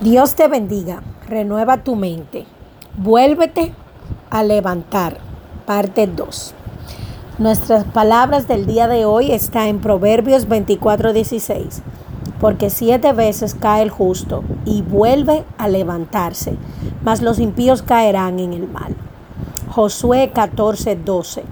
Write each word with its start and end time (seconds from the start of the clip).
Dios 0.00 0.34
te 0.34 0.46
bendiga, 0.46 1.02
renueva 1.26 1.78
tu 1.78 1.96
mente, 1.96 2.44
vuélvete 2.98 3.72
a 4.28 4.42
levantar, 4.42 5.16
parte 5.64 6.06
2. 6.06 6.54
Nuestras 7.38 7.84
palabras 7.84 8.46
del 8.46 8.66
día 8.66 8.88
de 8.88 9.06
hoy 9.06 9.32
está 9.32 9.68
en 9.68 9.80
Proverbios 9.80 10.48
24:16, 10.48 11.80
porque 12.42 12.68
siete 12.68 13.14
veces 13.14 13.54
cae 13.54 13.82
el 13.82 13.88
justo 13.88 14.44
y 14.66 14.82
vuelve 14.82 15.44
a 15.56 15.66
levantarse, 15.66 16.58
mas 17.02 17.22
los 17.22 17.38
impíos 17.38 17.80
caerán 17.80 18.38
en 18.38 18.52
el 18.52 18.68
mal. 18.68 18.94
Josué 19.70 20.30
14:12, 20.34 21.42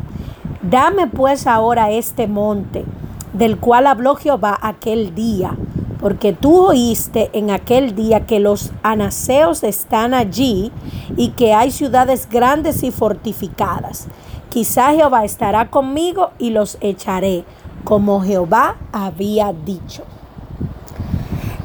dame 0.60 1.06
pues 1.06 1.46
ahora 1.46 1.92
este 1.92 2.26
monte, 2.26 2.84
del 3.32 3.56
cual 3.56 3.86
habló 3.86 4.16
Jehová 4.16 4.58
aquel 4.60 5.14
día 5.14 5.56
porque 6.04 6.34
tú 6.34 6.66
oíste 6.66 7.30
en 7.32 7.50
aquel 7.50 7.94
día 7.94 8.26
que 8.26 8.38
los 8.38 8.72
anaseos 8.82 9.62
están 9.62 10.12
allí 10.12 10.70
y 11.16 11.30
que 11.30 11.54
hay 11.54 11.70
ciudades 11.70 12.28
grandes 12.28 12.82
y 12.82 12.90
fortificadas. 12.90 14.08
Quizá 14.50 14.92
Jehová 14.92 15.24
estará 15.24 15.70
conmigo 15.70 16.32
y 16.38 16.50
los 16.50 16.76
echaré, 16.82 17.44
como 17.84 18.20
Jehová 18.20 18.76
había 18.92 19.54
dicho. 19.54 20.02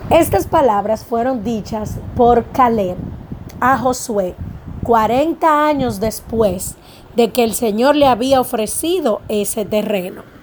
Estas 0.10 0.48
palabras 0.48 1.04
fueron 1.04 1.44
dichas 1.44 1.98
por 2.16 2.46
Caleb 2.54 2.96
a 3.60 3.78
Josué 3.78 4.36
40 4.84 5.68
años 5.68 6.00
después 6.00 6.78
de 7.18 7.34
que 7.34 7.44
el 7.44 7.54
Señor 7.54 7.98
le 7.98 8.08
había 8.08 8.40
ofrecido 8.40 9.20
ese 9.28 9.66
terreno. 9.66 10.39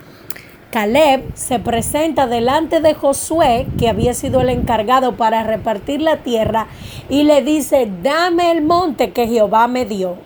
Caleb 0.77 1.33
se 1.33 1.59
presenta 1.59 2.27
delante 2.27 2.83
de 2.83 2.93
Josué, 2.93 3.67
que 3.79 3.89
había 3.89 4.13
sido 4.13 4.43
el 4.43 4.51
encargado 4.51 5.17
para 5.17 5.43
repartir 5.43 6.03
la 6.03 6.19
tierra, 6.19 6.67
y 7.09 7.23
le 7.23 7.41
dice, 7.41 7.91
dame 8.03 8.51
el 8.51 8.61
monte 8.61 9.11
que 9.13 9.27
Jehová 9.27 9.69
me 9.69 9.87
dio, 9.87 10.17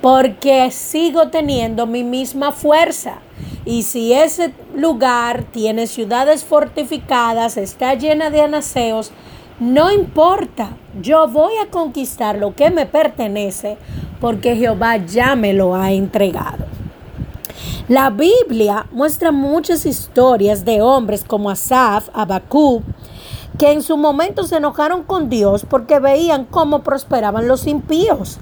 porque 0.00 0.70
sigo 0.70 1.28
teniendo 1.28 1.86
mi 1.86 2.02
misma 2.02 2.50
fuerza. 2.50 3.18
Y 3.66 3.82
si 3.82 4.14
ese 4.14 4.54
lugar 4.74 5.42
tiene 5.42 5.86
ciudades 5.86 6.46
fortificadas, 6.46 7.58
está 7.58 7.92
llena 7.92 8.30
de 8.30 8.40
anaseos, 8.40 9.12
no 9.60 9.92
importa, 9.92 10.78
yo 11.02 11.28
voy 11.28 11.52
a 11.62 11.70
conquistar 11.70 12.38
lo 12.38 12.54
que 12.54 12.70
me 12.70 12.86
pertenece, 12.86 13.76
porque 14.18 14.56
Jehová 14.56 14.96
ya 14.96 15.36
me 15.36 15.52
lo 15.52 15.74
ha 15.74 15.92
entregado. 15.92 16.67
La 17.88 18.10
Biblia 18.10 18.86
muestra 18.92 19.32
muchas 19.32 19.86
historias 19.86 20.66
de 20.66 20.82
hombres 20.82 21.24
como 21.24 21.48
Asaf, 21.48 22.10
Abacú, 22.12 22.82
que 23.56 23.72
en 23.72 23.80
su 23.80 23.96
momento 23.96 24.42
se 24.42 24.58
enojaron 24.58 25.04
con 25.04 25.30
Dios 25.30 25.64
porque 25.64 25.98
veían 25.98 26.44
cómo 26.44 26.80
prosperaban 26.80 27.48
los 27.48 27.66
impíos. 27.66 28.40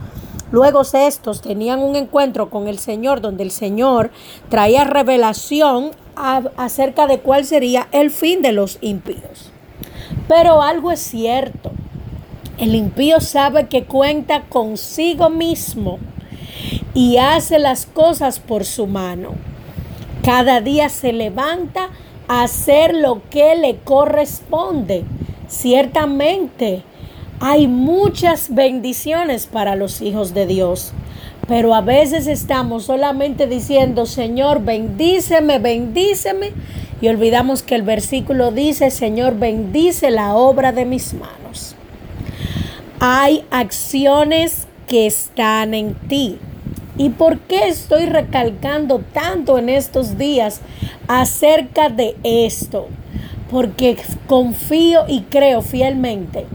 Luego 0.50 0.82
estos 0.92 1.42
tenían 1.42 1.78
un 1.78 1.94
encuentro 1.94 2.50
con 2.50 2.66
el 2.66 2.80
Señor 2.80 3.20
donde 3.20 3.44
el 3.44 3.52
Señor 3.52 4.10
traía 4.48 4.82
revelación 4.82 5.92
acerca 6.56 7.06
de 7.06 7.20
cuál 7.20 7.44
sería 7.44 7.86
el 7.92 8.10
fin 8.10 8.42
de 8.42 8.50
los 8.50 8.78
impíos. 8.80 9.52
Pero 10.26 10.60
algo 10.60 10.90
es 10.90 10.98
cierto, 10.98 11.70
el 12.58 12.74
impío 12.74 13.20
sabe 13.20 13.68
que 13.68 13.84
cuenta 13.84 14.42
consigo 14.48 15.30
mismo 15.30 16.00
y 16.96 17.18
hace 17.18 17.58
las 17.58 17.84
cosas 17.84 18.40
por 18.40 18.64
su 18.64 18.86
mano. 18.86 19.34
Cada 20.24 20.62
día 20.62 20.88
se 20.88 21.12
levanta 21.12 21.90
a 22.26 22.42
hacer 22.42 22.94
lo 22.94 23.20
que 23.28 23.54
le 23.54 23.76
corresponde. 23.76 25.04
Ciertamente 25.46 26.82
hay 27.38 27.68
muchas 27.68 28.54
bendiciones 28.54 29.46
para 29.46 29.76
los 29.76 30.00
hijos 30.00 30.32
de 30.32 30.46
Dios. 30.46 30.94
Pero 31.46 31.74
a 31.74 31.82
veces 31.82 32.26
estamos 32.26 32.84
solamente 32.86 33.46
diciendo, 33.46 34.06
Señor, 34.06 34.62
bendíceme, 34.62 35.58
bendíceme. 35.58 36.52
Y 37.02 37.08
olvidamos 37.08 37.62
que 37.62 37.74
el 37.74 37.82
versículo 37.82 38.52
dice, 38.52 38.90
Señor, 38.90 39.38
bendice 39.38 40.10
la 40.10 40.34
obra 40.34 40.72
de 40.72 40.86
mis 40.86 41.12
manos. 41.12 41.74
Hay 43.00 43.44
acciones 43.50 44.66
que 44.88 45.06
están 45.06 45.74
en 45.74 45.94
ti. 46.08 46.38
¿Y 46.98 47.10
por 47.10 47.40
qué 47.40 47.68
estoy 47.68 48.06
recalcando 48.06 49.02
tanto 49.12 49.58
en 49.58 49.68
estos 49.68 50.16
días 50.16 50.60
acerca 51.08 51.88
de 51.90 52.16
esto? 52.22 52.88
Porque 53.50 53.96
confío 54.26 55.04
y 55.06 55.22
creo 55.22 55.62
fielmente 55.62 56.46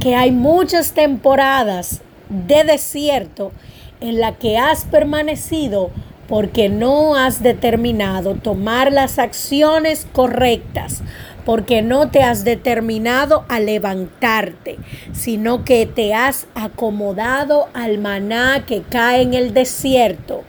que 0.00 0.16
hay 0.16 0.32
muchas 0.32 0.92
temporadas 0.92 2.00
de 2.28 2.64
desierto 2.64 3.52
en 4.00 4.20
la 4.20 4.32
que 4.32 4.58
has 4.58 4.84
permanecido 4.84 5.90
porque 6.28 6.68
no 6.68 7.14
has 7.14 7.42
determinado 7.42 8.34
tomar 8.34 8.92
las 8.92 9.18
acciones 9.18 10.06
correctas, 10.12 11.02
porque 11.44 11.82
no 11.82 12.10
te 12.10 12.22
has 12.22 12.44
determinado 12.44 13.44
a 13.48 13.60
levantarte, 13.60 14.78
sino 15.12 15.64
que 15.64 15.86
te 15.86 16.14
has 16.14 16.46
acomodado 16.54 17.68
al 17.74 17.98
maná 17.98 18.64
que 18.66 18.82
cae 18.82 19.22
en 19.22 19.34
el 19.34 19.52
desierto, 19.52 20.42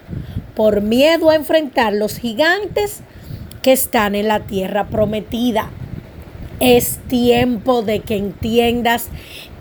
por 0.55 0.81
miedo 0.81 1.29
a 1.29 1.35
enfrentar 1.35 1.93
los 1.93 2.17
gigantes 2.17 3.01
que 3.61 3.73
están 3.73 4.15
en 4.15 4.27
la 4.27 4.41
tierra 4.41 4.87
prometida. 4.87 5.69
Es 6.61 6.99
tiempo 7.09 7.81
de 7.81 7.99
que 7.99 8.15
entiendas 8.15 9.09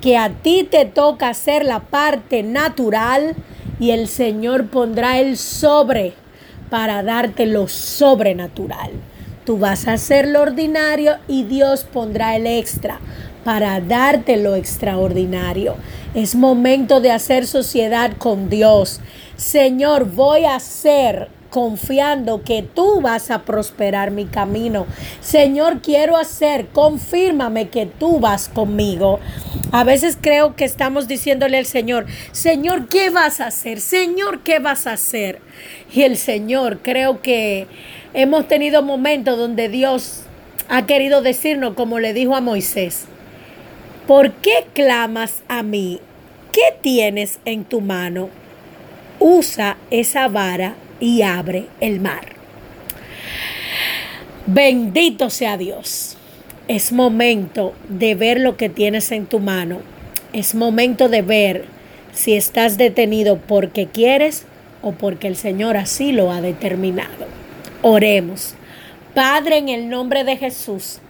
que 0.00 0.16
a 0.16 0.28
ti 0.28 0.68
te 0.70 0.84
toca 0.84 1.30
hacer 1.30 1.64
la 1.64 1.80
parte 1.80 2.42
natural 2.44 3.34
y 3.80 3.90
el 3.90 4.06
Señor 4.06 4.68
pondrá 4.68 5.18
el 5.18 5.36
sobre 5.36 6.12
para 6.70 7.02
darte 7.02 7.46
lo 7.46 7.66
sobrenatural. 7.66 8.92
Tú 9.44 9.58
vas 9.58 9.86
a 9.86 9.92
hacer 9.92 10.28
lo 10.28 10.40
ordinario 10.40 11.16
y 11.28 11.44
Dios 11.44 11.84
pondrá 11.84 12.34
el 12.36 12.46
extra 12.46 12.98
para 13.44 13.80
darte 13.80 14.38
lo 14.38 14.54
extraordinario. 14.54 15.76
Es 16.14 16.34
momento 16.34 17.00
de 17.00 17.10
hacer 17.10 17.46
sociedad 17.46 18.12
con 18.16 18.48
Dios. 18.48 19.00
Señor, 19.36 20.10
voy 20.10 20.44
a 20.44 20.56
hacer 20.56 21.28
confiando 21.54 22.42
que 22.42 22.64
tú 22.64 23.00
vas 23.00 23.30
a 23.30 23.42
prosperar 23.42 24.10
mi 24.10 24.24
camino. 24.24 24.88
Señor, 25.20 25.82
quiero 25.82 26.16
hacer, 26.16 26.66
confírmame 26.72 27.68
que 27.68 27.86
tú 27.86 28.18
vas 28.18 28.48
conmigo. 28.48 29.20
A 29.70 29.84
veces 29.84 30.18
creo 30.20 30.56
que 30.56 30.64
estamos 30.64 31.06
diciéndole 31.06 31.56
al 31.58 31.64
Señor, 31.64 32.06
Señor, 32.32 32.88
¿qué 32.88 33.10
vas 33.10 33.40
a 33.40 33.46
hacer? 33.46 33.80
Señor, 33.80 34.40
¿qué 34.40 34.58
vas 34.58 34.88
a 34.88 34.94
hacer? 34.94 35.38
Y 35.94 36.02
el 36.02 36.16
Señor, 36.16 36.80
creo 36.82 37.22
que 37.22 37.68
hemos 38.14 38.48
tenido 38.48 38.82
momentos 38.82 39.38
donde 39.38 39.68
Dios 39.68 40.24
ha 40.68 40.86
querido 40.86 41.22
decirnos, 41.22 41.74
como 41.74 42.00
le 42.00 42.14
dijo 42.14 42.34
a 42.34 42.40
Moisés, 42.40 43.04
¿por 44.08 44.32
qué 44.32 44.66
clamas 44.74 45.44
a 45.46 45.62
mí? 45.62 46.00
¿Qué 46.50 46.74
tienes 46.82 47.38
en 47.44 47.64
tu 47.64 47.80
mano? 47.80 48.28
Usa 49.18 49.76
esa 49.90 50.28
vara 50.28 50.74
y 51.00 51.22
abre 51.22 51.66
el 51.80 52.00
mar. 52.00 52.26
Bendito 54.46 55.30
sea 55.30 55.56
Dios. 55.56 56.16
Es 56.68 56.92
momento 56.92 57.74
de 57.88 58.14
ver 58.14 58.40
lo 58.40 58.56
que 58.56 58.68
tienes 58.68 59.10
en 59.12 59.26
tu 59.26 59.38
mano. 59.38 59.80
Es 60.32 60.54
momento 60.54 61.08
de 61.08 61.22
ver 61.22 61.64
si 62.12 62.34
estás 62.34 62.76
detenido 62.76 63.38
porque 63.38 63.86
quieres 63.86 64.46
o 64.82 64.92
porque 64.92 65.28
el 65.28 65.36
Señor 65.36 65.76
así 65.76 66.12
lo 66.12 66.30
ha 66.30 66.40
determinado. 66.40 67.26
Oremos. 67.82 68.54
Padre, 69.14 69.58
en 69.58 69.68
el 69.68 69.88
nombre 69.88 70.24
de 70.24 70.36
Jesús, 70.36 71.00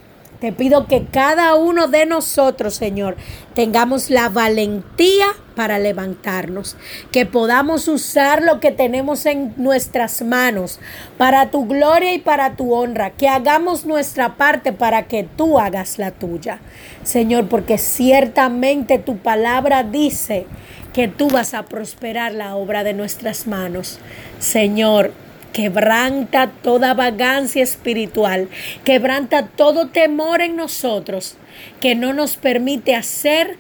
te 0.41 0.53
pido 0.53 0.87
que 0.87 1.07
cada 1.07 1.55
uno 1.55 1.89
de 1.89 2.07
nosotros, 2.07 2.75
Señor, 2.75 3.17
tengamos 3.55 4.11
la 4.11 4.29
valentía 4.29 5.27
para 5.55 5.79
levantarnos, 5.79 6.77
que 7.13 7.27
podamos 7.27 7.89
usar 7.89 8.43
lo 8.43 8.61
que 8.61 8.71
tenemos 8.71 9.27
en 9.27 9.55
nuestras 9.57 10.23
manos 10.23 10.81
para 11.17 11.51
tu 11.51 11.67
gloria 11.67 12.13
y 12.15 12.19
para 12.19 12.57
tu 12.57 12.75
honra, 12.75 13.11
que 13.11 13.29
hagamos 13.29 13.87
nuestra 13.87 14.37
parte 14.37 14.73
para 14.73 15.05
que 15.05 15.23
tú 15.23 15.59
hagas 15.59 15.99
la 15.99 16.11
tuya. 16.11 16.59
Señor, 17.05 17.49
porque 17.49 17.79
ciertamente 17.79 18.99
tu 18.99 19.19
palabra 19.19 19.83
dice 19.85 20.47
que 20.93 21.09
tú 21.09 21.29
vas 21.29 21.55
a 21.55 21.65
prosperar 21.65 22.33
la 22.33 22.57
obra 22.57 22.85
de 22.85 22.95
nuestras 22.95 23.47
manos. 23.47 23.99
Señor, 24.39 25.13
quebranta 25.55 26.51
toda 26.63 26.93
vagancia 26.95 27.63
espiritual, 27.63 28.49
quebranta 28.85 29.47
todo 29.47 29.89
temor 29.89 30.43
en 30.43 30.57
nosotros 30.57 31.37
que 31.81 31.95
no 31.95 32.13
nos 32.13 32.37
permite 32.37 32.97
hacer 32.97 33.57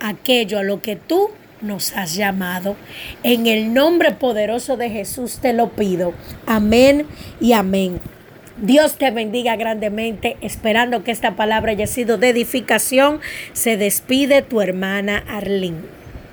aquello 0.00 0.60
a 0.60 0.62
lo 0.62 0.80
que 0.80 0.94
tú 0.96 1.30
nos 1.60 1.96
has 1.96 2.14
llamado. 2.14 2.76
En 3.24 3.46
el 3.46 3.74
nombre 3.74 4.12
poderoso 4.12 4.76
de 4.76 4.88
Jesús 4.88 5.40
te 5.42 5.52
lo 5.52 5.70
pido. 5.70 6.14
Amén 6.46 7.06
y 7.40 7.52
amén. 7.52 8.00
Dios 8.58 8.96
te 8.96 9.10
bendiga 9.10 9.56
grandemente, 9.56 10.36
esperando 10.42 11.02
que 11.02 11.10
esta 11.10 11.34
palabra 11.34 11.72
haya 11.72 11.88
sido 11.88 12.18
de 12.18 12.28
edificación. 12.28 13.20
Se 13.52 13.76
despide 13.76 14.42
tu 14.42 14.60
hermana 14.60 15.24
Arlene. 15.28 16.01